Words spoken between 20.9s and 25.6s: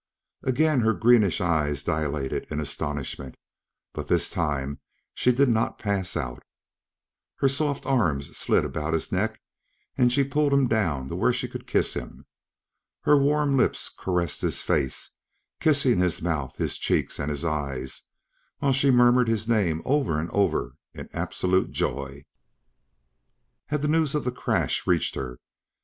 in absolute joy. Had news of the crash reached her?